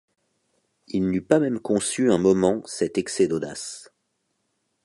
il 0.87 1.07
n’eût 1.07 1.21
pas 1.21 1.37
même 1.39 1.59
conçu 1.59 2.11
un 2.11 2.17
moment 2.17 2.63
cet 2.65 2.97
excès 2.97 3.27
d’audace. 3.27 3.93